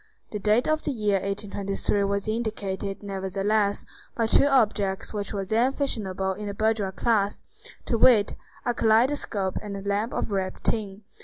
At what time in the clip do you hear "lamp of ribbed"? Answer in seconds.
9.83-10.63